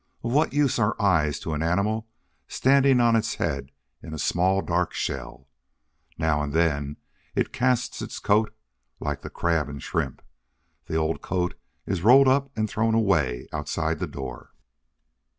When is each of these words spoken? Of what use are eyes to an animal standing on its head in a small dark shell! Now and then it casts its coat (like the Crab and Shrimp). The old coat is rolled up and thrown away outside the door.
Of 0.23 0.31
what 0.33 0.51
use 0.51 0.79
are 0.79 0.99
eyes 0.99 1.39
to 1.41 1.53
an 1.53 1.61
animal 1.61 2.07
standing 2.47 2.99
on 2.99 3.15
its 3.15 3.35
head 3.35 3.69
in 4.01 4.15
a 4.15 4.17
small 4.17 4.63
dark 4.63 4.95
shell! 4.95 5.47
Now 6.17 6.41
and 6.41 6.53
then 6.53 6.97
it 7.35 7.53
casts 7.53 8.01
its 8.01 8.17
coat 8.17 8.51
(like 8.99 9.21
the 9.21 9.29
Crab 9.29 9.69
and 9.69 9.79
Shrimp). 9.83 10.23
The 10.87 10.95
old 10.95 11.21
coat 11.21 11.53
is 11.85 12.01
rolled 12.01 12.27
up 12.27 12.49
and 12.57 12.67
thrown 12.67 12.95
away 12.95 13.45
outside 13.53 13.99
the 13.99 14.07
door. 14.07 14.53